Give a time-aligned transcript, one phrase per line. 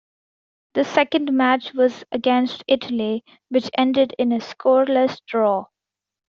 [0.73, 5.65] The second match was against Italy, which ended in a scoreless draw.